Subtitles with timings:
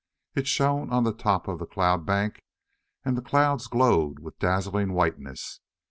[0.33, 2.41] It shone on the top of the cloud bank,
[3.05, 5.59] and the clouds glowed with dazzling whiteness.